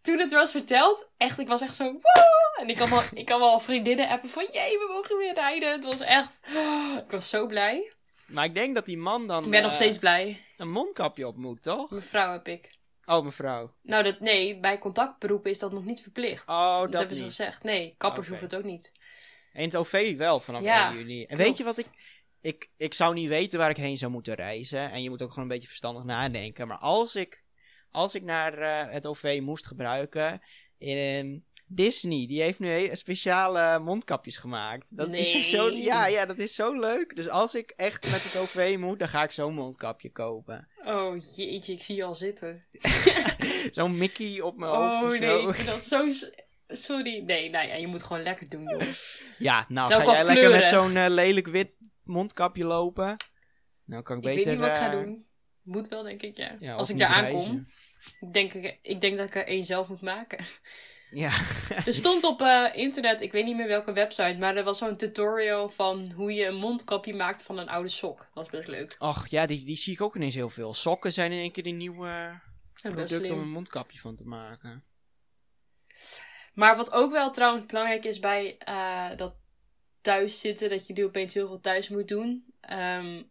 [0.00, 1.84] toen het was verteld, echt, ik was echt zo.
[1.84, 5.34] "Woe!" En ik kan wel, ik kan wel vriendinnen appen van, jee, we mogen weer
[5.34, 5.72] rijden.
[5.72, 6.38] Het was echt,
[7.04, 7.92] ik was zo blij.
[8.26, 10.44] maar ik denk dat die man dan Ik ben nog eh, steeds blij.
[10.56, 11.90] een mondkapje op moet, toch?
[11.90, 12.70] Mevrouw heb ik.
[13.04, 13.74] Oh, mevrouw.
[13.82, 16.48] Nou, dat, nee, bij contactberoepen is dat nog niet verplicht.
[16.48, 17.34] Oh, dat, dat hebben ze niet.
[17.34, 17.62] gezegd.
[17.62, 18.28] Nee, kappers Oké.
[18.38, 18.92] hoeven het ook niet.
[19.52, 21.20] In het OV wel vanaf Ja, 1 juni.
[21.20, 21.42] En klopt.
[21.42, 21.86] weet je wat ik,
[22.40, 22.70] ik...
[22.76, 24.90] Ik zou niet weten waar ik heen zou moeten reizen.
[24.90, 26.68] En je moet ook gewoon een beetje verstandig nadenken.
[26.68, 27.42] Maar als ik
[27.92, 30.42] als ik naar eh, het OV moest gebruiken,
[30.78, 34.96] in Disney, die heeft nu speciale mondkapjes gemaakt.
[34.96, 35.82] Dat is zo, Nee.
[35.82, 37.16] ja, ja, dat is zo leuk.
[37.16, 40.68] Dus als ik echt met het OV moet, dan ga ik zo'n mondkapje kopen.
[40.84, 42.64] Oh jeetje, ik zie je al zitten.
[43.72, 45.48] Zo'n Mickey op mijn hoofd Oh of nee, zo.
[45.48, 46.08] ik vind dat zo...
[46.68, 47.22] Sorry.
[47.24, 48.82] Nee, nou ja, je moet gewoon lekker doen, joh.
[49.38, 51.70] Ja, nou, ga jij lekker met zo'n eh, lelijk wit
[52.04, 53.16] mondkapje lopen?
[53.84, 54.44] Nou, kan ik Ik beter...
[54.44, 55.26] weet niet wat ik ga eh, doen.
[55.62, 56.56] Moet wel, denk ik, ja.
[56.58, 57.66] ja, Als ik daar aankom.
[58.20, 60.38] Ik denk, ik, ik denk dat ik er één zelf moet maken.
[61.14, 61.30] Ja.
[61.86, 64.96] Er stond op eh, internet, ik weet niet meer welke website, maar er was zo'n
[64.96, 68.18] tutorial van hoe je een mondkapje maakt van een oude sok.
[68.18, 68.96] Dat was best leuk.
[68.98, 70.74] Och, ja, die, die zie ik ook ineens heel veel.
[70.74, 72.40] Sokken zijn in één keer die nieuwe
[72.82, 74.84] product om een mondkapje van te maken.
[76.54, 79.34] Maar wat ook wel trouwens belangrijk is bij eh, dat
[80.00, 83.22] thuis zitten, dat je nu opeens heel veel thuis moet doen, ehm,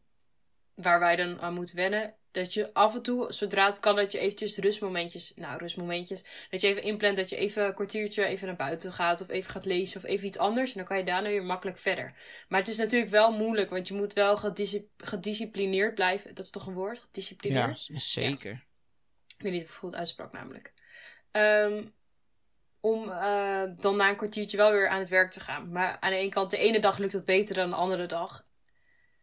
[0.75, 4.11] waar wij dan aan moeten wennen, dat je af en toe, zodra het kan, dat
[4.11, 8.47] je eventjes rustmomentjes, nou rustmomentjes, dat je even inplant dat je even een kwartiertje even
[8.47, 11.03] naar buiten gaat of even gaat lezen of even iets anders en dan kan je
[11.03, 12.13] daarna weer makkelijk verder.
[12.47, 16.35] Maar het is natuurlijk wel moeilijk, want je moet wel gediscip- gedisciplineerd blijven.
[16.35, 16.99] Dat is toch een woord?
[16.99, 17.89] Gedisciplineerd?
[17.93, 18.51] zeker.
[19.37, 20.73] Ik weet niet of ik het goed uitsprak namelijk.
[21.31, 21.83] Ehm,
[22.79, 25.71] om eh, dan na een kwartiertje wel weer aan het werk te gaan.
[25.71, 28.45] Maar aan de ene kant, de ene dag lukt het beter dan de andere dag.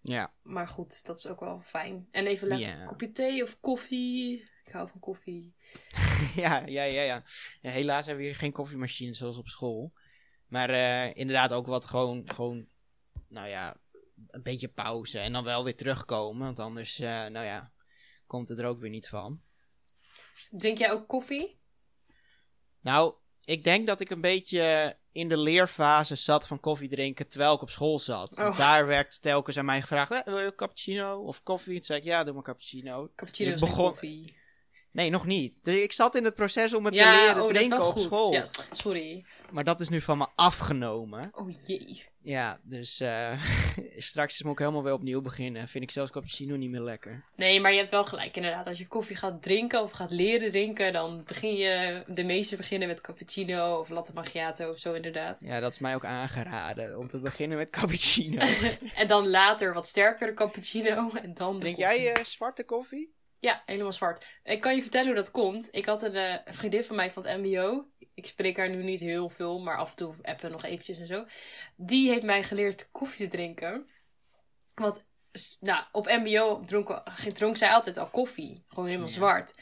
[0.08, 0.34] Ja.
[0.42, 2.08] Maar goed, dat is ook wel fijn.
[2.10, 4.50] En even lekker kopje thee of koffie.
[4.64, 5.54] Ik hou van koffie.
[6.42, 7.24] ja, ja, ja, ja.
[7.60, 9.92] Ja, Helaas hebben we hier geen koffiemachine zoals op school.
[10.46, 12.68] Maar eh, inderdaad ook wat gewoon, gewoon,
[13.28, 13.80] nou ja,
[14.26, 15.18] een beetje pauze.
[15.18, 16.46] En dan wel weer terugkomen.
[16.46, 17.72] Want anders, eh, nou ja,
[18.26, 19.42] komt het er ook weer niet van.
[20.50, 21.60] Drink jij ook koffie?
[22.80, 27.54] Nou, ik denk dat ik een beetje in de leerfase zat van koffie drinken terwijl
[27.54, 28.38] ik op school zat.
[28.38, 28.58] Oh.
[28.58, 31.74] Daar werd telkens aan mij gevraagd, "Eh, wil je een cappuccino of koffie?
[31.74, 33.10] Toen zei ik, ja, doe maar cappuccino.
[33.16, 34.36] Cappuccino Dus ik begon- koffie.
[34.92, 35.64] Nee, nog niet.
[35.64, 37.86] Dus ik zat in het proces om het ja, te leren oh, dat is drinken
[37.86, 38.02] op goed.
[38.02, 38.32] school.
[38.32, 39.24] Ja, sorry.
[39.50, 41.30] Maar dat is nu van me afgenomen.
[41.34, 42.02] Oh jee.
[42.22, 43.42] Ja, dus eh,
[43.96, 45.68] straks moet ik helemaal weer opnieuw beginnen.
[45.68, 47.24] Vind ik zelfs cappuccino niet meer lekker.
[47.36, 48.66] Nee, maar je hebt wel gelijk inderdaad.
[48.66, 52.02] Als je koffie gaat drinken of gaat leren drinken, dan begin je...
[52.06, 55.40] De meeste beginnen met cappuccino of latte macchiato of zo inderdaad.
[55.40, 58.46] Ja, dat is mij ook aangeraden om te beginnen met cappuccino.
[58.94, 62.02] En dan later wat sterkere cappuccino en dan de Drink koffie.
[62.02, 63.16] jij eh, zwarte koffie?
[63.40, 64.26] Ja, helemaal zwart.
[64.44, 65.68] Ik kan je vertellen hoe dat komt.
[65.70, 67.86] Ik had een eh, vriendin van mij van het mbo.
[68.14, 70.98] Ik spreek haar nu niet heel veel, maar af en toe appen we nog eventjes
[70.98, 71.24] en zo.
[71.76, 73.88] Die heeft mij geleerd koffie te drinken.
[74.74, 75.06] Want,
[75.60, 78.64] nou, op mbo dronk, dronk zij altijd al koffie.
[78.68, 79.14] Gewoon helemaal Ja.
[79.14, 79.54] zwart.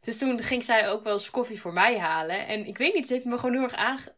[0.00, 2.46] Dus toen ging zij ook wel eens koffie voor mij halen.
[2.46, 4.08] En ik weet niet, ze heeft me gewoon heel erg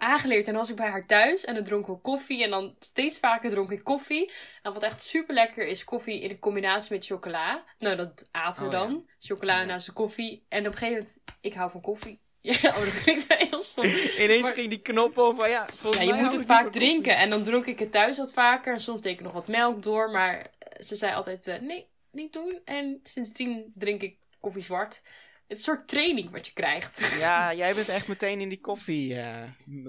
[0.00, 0.46] aangeleerd.
[0.46, 2.42] En dan was ik bij haar thuis en dan dronken we koffie.
[2.44, 4.32] En dan steeds vaker dronk ik koffie.
[4.62, 7.64] En wat echt super lekker is, koffie in combinatie met chocola.
[7.78, 9.06] Nou, dat aten we Oh, dan.
[9.18, 9.64] Chocola Ja.
[9.64, 10.44] naast de koffie.
[10.48, 12.20] En op een gegeven moment, ik hou van koffie.
[12.42, 13.84] Ja, oh, dat klinkt wel heel stom.
[14.24, 16.72] Ineens Maar- ging die knop om van ja, volgens Ja, je mij moet het vaak
[16.72, 17.16] drinken.
[17.16, 18.72] En dan dronk ik het thuis wat vaker.
[18.72, 20.10] En soms deed ik nog wat melk door.
[20.10, 22.60] Maar eh, ze zei altijd, eh, nee, niet doen.
[22.64, 25.02] En sindsdien drink ik koffie zwart.
[25.50, 27.18] Een soort training wat je krijgt.
[27.18, 29.42] Ja, jij bent echt meteen in die koffie eh,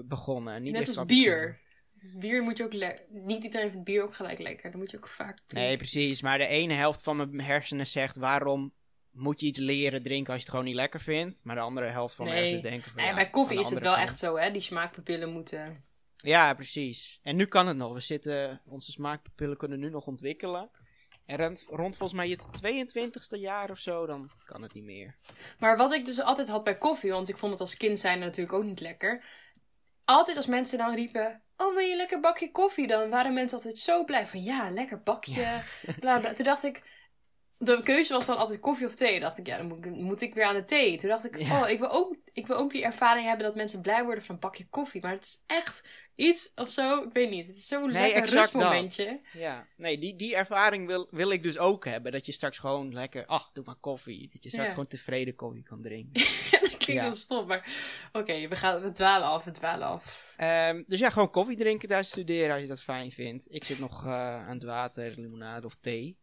[0.04, 0.62] begonnen.
[0.62, 1.60] Niet Net als bier.
[2.18, 2.72] Bier moet je ook
[3.08, 4.70] Niet iedereen vindt bier ook gelijk lekker.
[4.70, 6.22] Dan moet je ook vaak Nee, precies.
[6.22, 8.72] Maar de ene helft van mijn hersenen zegt waarom
[9.10, 11.40] moet je iets leren drinken als je het gewoon niet lekker vindt.
[11.44, 13.82] Maar de andere helft van mijn hersenen denken van Nee, ja, bij koffie is het
[13.82, 14.50] wel echt zo, hè?
[14.50, 15.84] Die smaakpapillen moeten...
[16.16, 17.18] Ja, precies.
[17.22, 17.92] En nu kan het nog.
[17.92, 20.70] We zitten, onze smaakpapillen kunnen nu nog ontwikkelen.
[21.26, 25.16] En rond, rond volgens mij je 22e jaar of zo, dan kan het niet meer.
[25.58, 28.18] Maar wat ik dus altijd had bij koffie, want ik vond het als kind zijn
[28.18, 29.24] natuurlijk ook niet lekker.
[30.04, 32.86] Altijd als mensen dan riepen, oh wil je een lekker bakje koffie?
[32.86, 35.60] Dan waren mensen altijd zo blij van, ja, lekker bakje.
[36.00, 36.32] Bla, bla.
[36.32, 36.82] Toen dacht ik,
[37.58, 39.20] de keuze was dan altijd koffie of thee.
[39.20, 40.98] Dacht ik, ja, dan moet, ik- moet ik weer aan de thee.
[40.98, 41.62] Toen dacht ik, Ja.
[41.62, 44.34] oh, ik wil, ook, ik wil ook die ervaring hebben dat mensen blij worden van
[44.34, 45.00] een bakje koffie.
[45.02, 45.82] Maar het is echt
[46.14, 47.46] iets of zo, ik weet niet.
[47.46, 48.30] Het is zo'n Nee, lekker dat.
[48.30, 49.20] rustmomentje.
[49.32, 52.12] Ja, nee, die, die ervaring wil, wil ik dus ook hebben.
[52.12, 54.28] Dat je straks gewoon lekker, ach, doe maar koffie.
[54.32, 54.72] Dat je straks Ja.
[54.74, 56.22] gewoon tevreden koffie kan drinken.
[56.60, 57.02] dat klinkt Ja.
[57.02, 57.70] heel stom, maar
[58.12, 60.34] oké, we gaan we dwalen af, we dwalen af.
[60.36, 63.46] Ehm, dus ja, gewoon koffie drinken tijdens studeren als je dat fijn vindt.
[63.50, 64.12] Ik zit nog eh,
[64.46, 66.18] aan het water, limonade of thee.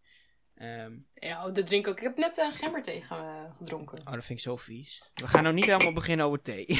[0.55, 1.97] Ehm, Ja, dat drink ik ook.
[1.97, 3.97] Ik heb net een gemberthee ge- eh, gedronken.
[3.99, 5.09] oh, dat vind ik zo vies.
[5.13, 6.65] We gaan nou niet helemaal beginnen over thee.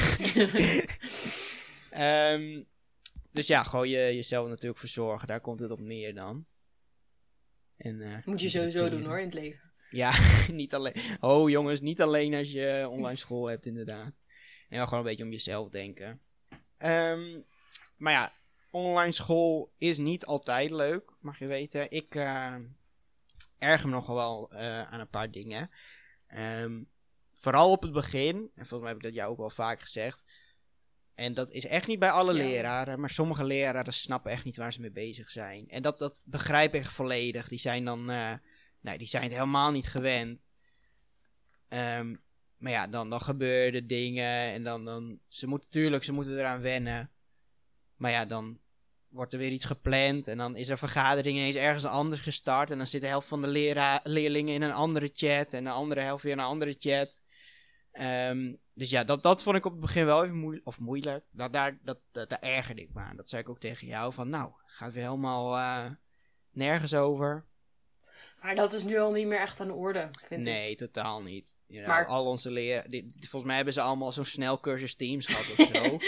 [1.90, 2.62] Ehm,
[3.32, 5.28] dus ja, gewoon je, jezelf natuurlijk verzorgen.
[5.28, 6.46] Daar komt het op neer dan.
[7.76, 9.70] En, eh, Moet je sowieso doen hoor in het leven.
[9.90, 10.12] Ja,
[10.52, 10.94] niet alleen.
[11.20, 14.12] Oh jongens, niet alleen als je online school hebt, inderdaad.
[14.68, 16.20] En wel gewoon een beetje om jezelf denken.
[16.76, 17.40] Ehm,
[17.96, 18.32] maar ja,
[18.70, 21.90] online school is niet altijd leuk, mag je weten.
[21.90, 22.54] Ik eh,
[23.58, 25.70] erger me nogal wel eh, aan een paar dingen.
[26.26, 26.82] Ehm,
[27.34, 30.22] vooral op het begin, en volgens mij heb ik dat jou ook wel vaak gezegd.
[31.20, 32.38] En dat is echt niet bij alle Ja.
[32.38, 35.68] leraren, maar sommige leraren snappen echt niet waar ze mee bezig zijn.
[35.68, 37.48] En dat, dat begrijp ik volledig.
[37.48, 38.32] Die zijn dan, eh,
[38.80, 40.48] nee, die zijn het helemaal niet gewend.
[41.68, 42.16] Ehm,
[42.56, 46.60] maar ja, dan, dan gebeuren dingen en dan, dan, ze moeten natuurlijk, ze moeten eraan
[46.60, 47.10] wennen.
[47.96, 48.58] Maar ja, dan
[49.08, 52.70] wordt er weer iets gepland en dan is er vergadering ineens ergens anders gestart.
[52.70, 55.70] En dan zit de helft van de lera- leerlingen in een andere chat en de
[55.70, 57.20] andere helft weer in een andere chat.
[57.92, 60.66] Ehm, dus ja, dat, dat vond ik op het begin wel even moeilijk.
[60.66, 61.24] Of moeilijk.
[61.30, 63.16] Dat, daar, dat, dat, daar ergerde ik me aan.
[63.16, 64.12] Dat zei ik ook tegen jou.
[64.12, 65.90] Van nou, gaat weer helemaal eh,
[66.50, 67.44] nergens over.
[68.42, 70.46] Maar dat is nu al niet meer echt aan de orde, vind ik.
[70.46, 71.58] Nee, totaal niet.
[71.66, 72.90] Ja, Maar- Al onze leren.
[72.90, 75.98] dit- Volgens mij hebben ze allemaal zo'n snelcursus Teams gehad of zo.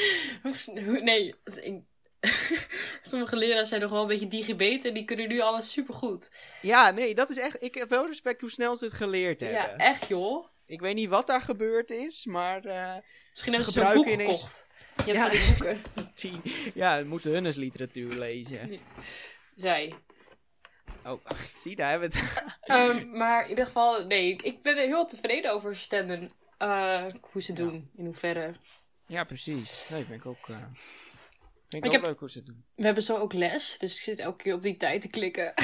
[1.03, 1.83] Nee, ik-
[3.03, 6.33] sommige leraren zijn nog wel een beetje digibeten en die kunnen nu alles supergoed.
[6.63, 7.63] ja, nee, dat is echt.
[7.63, 9.79] Ik heb wel respect hoe snel ze het geleerd Ja, hebben.
[9.79, 10.47] echt joh.
[10.67, 12.65] Ik weet niet wat daar gebeurd is, maar.
[12.65, 12.95] eh,
[13.31, 14.67] Misschien hebben ze zo'n boek ineens- gekocht.
[15.07, 15.39] Je hebt Ja.
[15.39, 15.83] die boeken.
[16.21, 18.81] die, ja, we moeten hun eens literatuur lezen.
[19.57, 19.95] Zij.
[21.05, 21.25] Oh,
[21.63, 22.43] zie, daar hebben we het.
[22.63, 26.33] Ehm, maar in ieder geval, nee, ik- ben er heel tevreden over stemmen.
[26.59, 28.53] eh, hoe ze doen, in hoeverre.
[29.07, 29.85] Ja, precies.
[29.89, 30.49] Nee, vind ik ook.
[30.49, 30.75] eh, vind
[31.69, 32.65] ik, Ik ook heb- leuk hoe ze het doen.
[32.75, 35.55] We hebben zo ook les, dus ik zit elke keer op die tijd te klikken.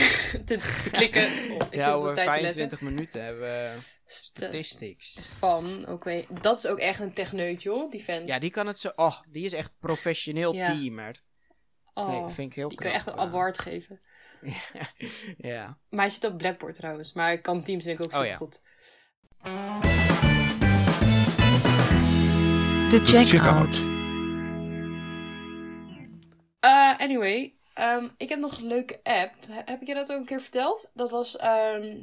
[0.45, 1.27] te, te klikken.
[1.51, 2.35] Oh, Ja, over te letten.
[2.43, 3.73] 25 minuten hebben we
[4.11, 5.19] statistics.
[5.39, 8.29] Van, oké, dat is ook echt een techneut, joh, die vent.
[8.29, 8.91] Ja, die kan het zo.
[8.97, 10.65] Oh, die is echt professioneel Ja.
[10.65, 11.23] teamer.
[11.95, 13.33] oh, Nee, vind ik heel die kan echt een knap, eh.
[13.33, 14.01] award geven.
[15.51, 15.79] ja.
[15.91, 18.25] Maar hij zit op Blackboard trouwens, maar ik kan Teams denk ik ook Oh, zo
[18.25, 18.37] ja.
[18.37, 18.63] goed.
[22.91, 23.77] De checkout.
[26.61, 29.35] Eh, anyway, ehm, ik heb nog een leuke app.
[29.49, 30.91] He- Heb ik je dat ook een keer verteld?
[30.95, 31.97] Dat was, ehm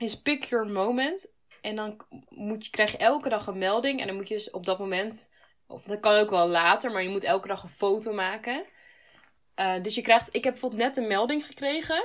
[0.00, 1.32] is Pick Your Moment.
[1.60, 4.00] En dan moet je, krijg je elke dag een melding.
[4.00, 5.32] En dan moet je dus op dat moment,
[5.66, 8.64] of dat kan ook wel later, maar je moet elke dag een foto maken.
[9.54, 12.04] Eh, dus je krijgt, ik heb bijvoorbeeld net een melding gekregen.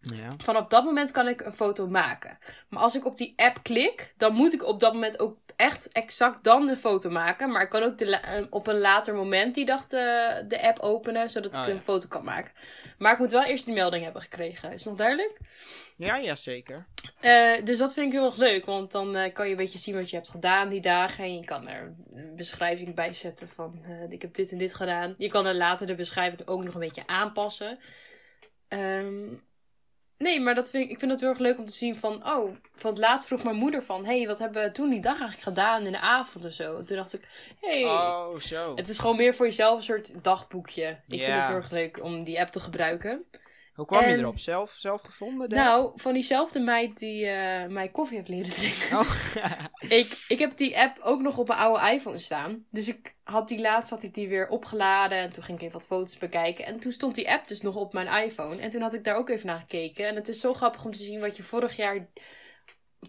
[0.00, 0.34] Ja.
[0.38, 2.38] Vanaf dat moment kan ik een foto maken.
[2.68, 5.92] Maar als ik op die app klik, dan moet ik op dat moment ook echt
[5.92, 7.50] exact dan de foto maken.
[7.50, 10.78] Maar ik kan ook de eh, op een later moment die dag de, de app
[10.78, 11.72] openen, zodat ik Oh, ja.
[11.72, 12.52] een foto kan maken.
[12.98, 14.72] Maar ik moet wel eerst die melding hebben gekregen.
[14.72, 15.38] Is nog duidelijk?
[15.96, 16.86] Ja, ja, zeker.
[17.20, 19.78] Eh, dus dat vind ik heel erg leuk, want dan eh, kan je een beetje
[19.78, 21.24] zien wat je hebt gedaan die dagen.
[21.24, 25.14] En je kan er een beschrijving bij zetten van ik heb dit en dit gedaan.
[25.18, 27.78] Je kan er later de beschrijving ook nog een beetje aanpassen.
[28.68, 29.34] Ehm,
[30.18, 32.26] nee, maar dat vind ik, ik vind het heel erg leuk om te zien van,
[32.26, 35.20] oh, van het laatst vroeg mijn moeder van, hey, wat hebben we toen die dag
[35.20, 36.76] eigenlijk gedaan in de avond en zo.
[36.76, 37.28] En toen dacht ik,
[37.60, 38.72] hey, Oh, zo.
[38.76, 40.88] het is gewoon meer voor jezelf een soort dagboekje.
[41.08, 43.24] Ik vind het heel erg leuk om die app te gebruiken.
[43.78, 44.38] Hoe kwam je erop?
[44.38, 45.48] Zelf, zelf gevonden?
[45.48, 48.98] de- Nou, van diezelfde meid die eh, mij koffie heeft leren drinken.
[48.98, 49.10] Oh.
[50.00, 52.64] Ik, ik heb die app ook nog op mijn oude iPhone staan.
[52.70, 55.18] Dus ik had die laatst had ik die weer opgeladen.
[55.18, 56.64] En toen ging ik even wat foto's bekijken.
[56.66, 58.56] En toen stond die app dus nog op mijn iPhone.
[58.60, 60.06] En toen had ik daar ook even naar gekeken.
[60.08, 62.08] En het is zo grappig om te zien wat je vorig jaar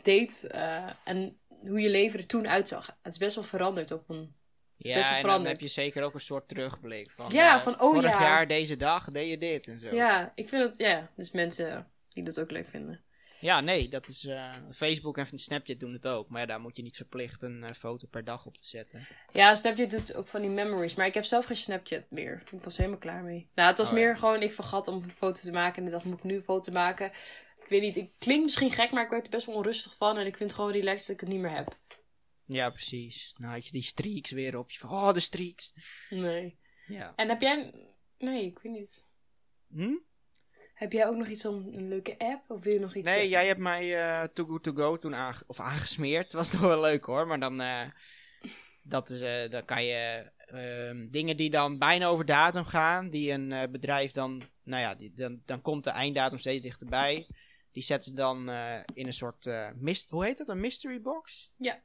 [0.01, 0.47] deed.
[0.47, 2.97] eh, en hoe je leven er toen uitzag.
[3.01, 4.36] Het is best wel veranderd op een...
[4.82, 7.12] ja, en dan heb je zeker ook een soort terugblik.
[7.12, 8.22] Van, Ja, eh, van, oh vorig ja.
[8.22, 9.96] jaar, deze dag, deed je dit en zo.
[9.96, 10.78] Ja, ik vind het...
[10.78, 13.04] Ja, dus mensen die dat ook leuk vinden.
[13.39, 14.26] Ja, nee, dat is...
[14.26, 16.30] eh, Facebook en Snapchat doen het ook.
[16.30, 19.08] Maar ja, daar moet je niet verplicht een eh, foto per dag op te zetten.
[19.34, 20.96] Ja, Snapchat doet ook van die memories.
[20.96, 22.44] Maar ik heb zelf geen Snapchat meer.
[22.52, 23.50] Ik was helemaal klaar mee.
[23.56, 24.15] Nou, het was Oh, meer ja.
[24.15, 25.82] gewoon, ik vergat om een foto te maken.
[25.82, 27.12] En ik dacht, moet ik nu een foto maken?
[27.63, 30.18] Ik weet niet, ik klink misschien gek, maar ik werd er best wel onrustig van.
[30.18, 31.78] En ik vind het gewoon relaxed dat ik het niet meer heb.
[32.52, 33.34] Ja, precies.
[33.38, 35.74] Nou had je die streaks weer op je van, oh, de streaks.
[36.10, 36.60] Nee.
[36.88, 37.14] Ja.
[37.16, 37.74] En heb jij...
[38.18, 39.08] Nee, ik weet niet.
[39.68, 39.98] Hm?
[40.74, 42.50] Heb jij ook nog iets om een leuke app?
[42.50, 43.30] Of wil je nog iets Nee, zeggen?
[43.30, 46.32] jij hebt mij eh Too Good To Go toen aange of aangesmeerd.
[46.34, 47.90] Was nog wel leuk hoor, maar dan, eh,
[48.82, 53.32] dat is, eh, dan kan je ehm, dingen die dan bijna over datum gaan, die
[53.32, 57.28] een bedrijf dan, nou ja, die, dan, dan komt de einddatum steeds dichterbij.
[57.72, 58.50] Die zetten ze dan
[58.94, 61.52] in een soort, mist, hoe heet dat, een mystery box?
[61.58, 61.82] Ja.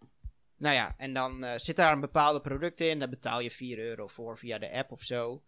[0.64, 3.78] Nou ja, en dan eh, zit daar een bepaalde product in, daar betaal je 4
[3.78, 5.42] euro voor via de app of zo.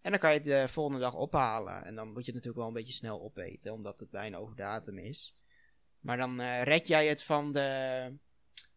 [0.00, 1.84] En dan kan je het de volgende dag ophalen.
[1.84, 4.56] En dan moet je het natuurlijk wel een beetje snel opeten, omdat het bijna over
[4.56, 5.34] datum is.
[6.00, 8.12] Maar dan eh, red jij het van de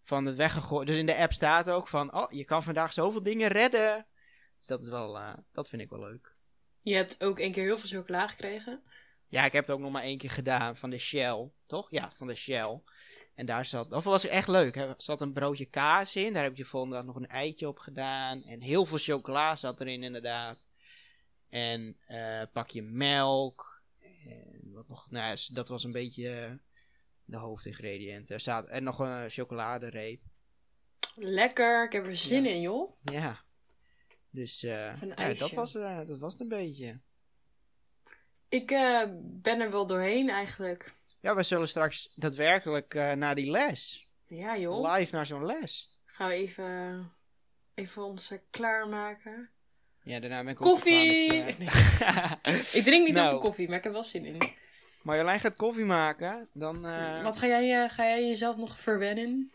[0.03, 0.87] van het weggegooid.
[0.87, 4.05] Dus in de app staat ook van, oh, je kan vandaag zoveel dingen redden.
[4.57, 6.35] Dus dat is wel, eh, dat vind ik wel leuk.
[6.81, 8.83] Je hebt ook een keer heel veel chocola gekregen.
[9.25, 11.87] Ja, ik heb het ook nog maar één keer gedaan van de Shell, toch?
[11.89, 12.81] Ja, van de Shell.
[13.35, 14.75] En daar zat, dat was echt leuk.
[14.75, 17.79] Er zat een broodje kaas in, daar heb je volgende dag nog een eitje op
[17.79, 18.43] gedaan.
[18.43, 20.67] En heel veel chocola zat erin inderdaad.
[21.49, 23.81] En eh pakje melk.
[24.25, 26.29] En wat nog, nou, ja, dat was een beetje...
[26.29, 26.51] eh,
[27.25, 28.35] de hoofdingrediënten.
[28.35, 30.21] Er staat, en nog een chocoladereep.
[31.15, 32.49] Lekker, ik heb er zin Ja.
[32.49, 32.91] in, joh.
[33.01, 33.39] Ja.
[34.29, 35.39] Dus eh, Of ja, ijsje.
[35.43, 36.99] dat, was, dat was het een beetje.
[38.49, 38.67] Ik
[39.21, 40.93] ben er wel doorheen eigenlijk.
[41.21, 44.09] Ja, we zullen straks daadwerkelijk eh, naar die les.
[44.27, 44.93] Ja, joh.
[44.93, 45.99] Live naar zo'n les.
[46.05, 47.11] Gaan we even,
[47.75, 49.49] even ons eh, klaarmaken.
[50.03, 51.43] Ja, daarna ben ik ook Koffie!
[51.43, 52.31] met, eh,
[52.77, 53.27] Ik drink niet Nou.
[53.27, 54.41] over koffie, maar ik heb wel zin in.
[55.01, 56.49] Marjolein gaat koffie maken.
[56.53, 59.51] Dan, eh, Wat ga jij, eh, ga jij jezelf nog verwennen?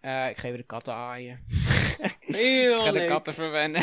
[0.00, 1.44] eh, ik geef de katten aaien.
[2.20, 3.82] Heel ik ga de katten verwennen.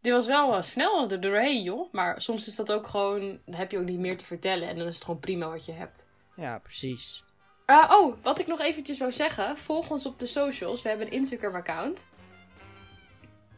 [0.00, 1.92] Dit was wel eh, snel er doorheen, joh.
[1.92, 3.38] Maar soms is dat ook gewoon...
[3.44, 4.68] Dan heb je ook niet meer te vertellen.
[4.68, 6.06] En dan is het gewoon prima wat je hebt.
[6.34, 7.24] ja, precies.
[7.66, 9.56] Ah, oh, wat ik nog eventjes wou zeggen.
[9.56, 10.82] Volg ons op de socials.
[10.82, 12.08] We hebben een Instagram-account.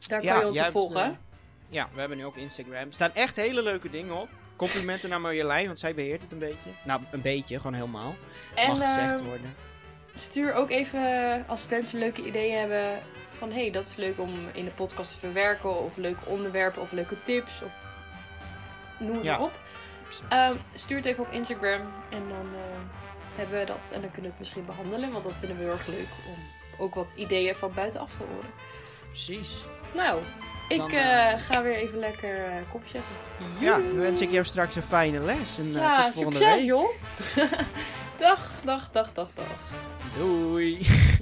[0.08, 1.04] Daar kan je ons op hebt, volgen.
[1.04, 1.10] eh,
[1.68, 2.74] ja, we hebben nu ook Instagram.
[2.86, 4.28] Er staan echt hele leuke dingen op.
[4.56, 6.70] Complimenten naar Marjolein, want zij beheert het een beetje.
[6.84, 8.14] Nou, een beetje, gewoon helemaal.
[8.54, 9.54] en Mag gezegd eh, worden.
[10.20, 13.02] Stuur ook even als mensen leuke ideeën hebben.
[13.30, 15.80] Van hé, hey, dat is leuk om in de podcast te verwerken.
[15.84, 17.62] Of leuke onderwerpen of leuke tips.
[17.62, 17.72] Of
[18.98, 19.32] noem het Ja.
[19.32, 19.58] maar op.
[20.28, 21.80] Ehm, stuur het even op Instagram.
[22.10, 23.90] En dan eh, hebben we dat.
[23.94, 25.10] En dan kunnen we het misschien behandelen.
[25.12, 26.08] Want dat vinden we heel erg leuk.
[26.28, 26.36] Om
[26.78, 28.50] ook wat ideeën van buitenaf te horen.
[29.08, 29.56] Precies.
[29.94, 30.20] Nou,
[30.68, 33.12] ik Dan, eh, eh, ga weer even lekker eh, koffie zetten.
[33.58, 35.58] Ja, dan wens ik jou straks een fijne les.
[35.58, 36.64] En eh, Ja, tot volgende succes week.
[36.66, 36.90] joh.
[38.18, 39.46] dag, dag, dag, dag, dag.
[40.18, 40.78] Doei.